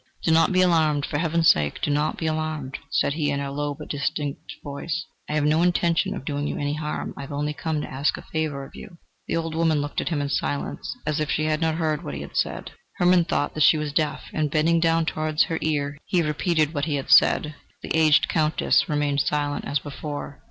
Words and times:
"Do 0.23 0.31
not 0.31 0.51
be 0.51 0.63
alarmed, 0.63 1.05
for 1.05 1.19
Heaven's 1.19 1.47
sake, 1.51 1.79
do 1.79 1.91
not 1.91 2.17
be 2.17 2.25
alarmed!" 2.25 2.79
said 2.89 3.13
he 3.13 3.29
in 3.29 3.39
a 3.39 3.51
low 3.51 3.75
but 3.75 3.87
distinct 3.87 4.55
voice. 4.63 5.05
"I 5.29 5.33
have 5.33 5.43
no 5.45 5.61
intention 5.61 6.15
of 6.15 6.25
doing 6.25 6.47
you 6.47 6.57
any 6.57 6.73
harm, 6.73 7.13
I 7.15 7.21
have 7.21 7.31
only 7.31 7.53
come 7.53 7.81
to 7.81 7.87
ask 7.87 8.17
a 8.17 8.23
favour 8.23 8.65
of 8.65 8.73
you." 8.73 8.97
The 9.27 9.37
old 9.37 9.53
woman 9.53 9.79
looked 9.79 10.01
at 10.01 10.09
him 10.09 10.19
in 10.19 10.29
silence, 10.29 10.97
as 11.05 11.19
if 11.19 11.29
she 11.29 11.45
had 11.45 11.61
not 11.61 11.75
heard 11.75 12.03
what 12.03 12.15
he 12.15 12.21
had 12.21 12.35
said. 12.35 12.71
Hermann 12.95 13.25
thought 13.25 13.53
that 13.53 13.61
she 13.61 13.77
was 13.77 13.93
deaf, 13.93 14.23
and 14.33 14.49
bending 14.49 14.79
down 14.79 15.05
towards 15.05 15.43
her 15.43 15.59
ear, 15.61 15.99
he 16.05 16.23
repeated 16.23 16.73
what 16.73 16.85
he 16.85 16.95
had 16.95 17.11
said. 17.11 17.53
The 17.83 17.95
aged 17.95 18.27
Countess 18.27 18.89
remained 18.89 19.21
silent 19.21 19.65
as 19.65 19.77
before. 19.77 20.39